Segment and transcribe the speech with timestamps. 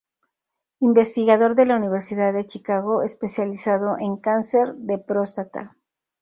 [0.79, 5.77] Investigador de la Universidad de Chicago especializado en cáncer de próstata.